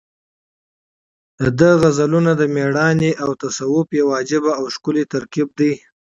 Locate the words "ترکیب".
5.13-5.49